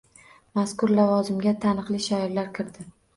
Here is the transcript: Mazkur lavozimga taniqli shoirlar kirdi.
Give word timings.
Mazkur 0.59 0.93
lavozimga 0.99 1.53
taniqli 1.65 1.99
shoirlar 2.07 2.49
kirdi. 2.57 2.87